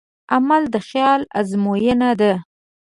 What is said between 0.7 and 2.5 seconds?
د خیال ازموینه ده.